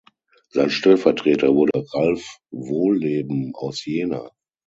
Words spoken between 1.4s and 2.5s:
wurde Ralf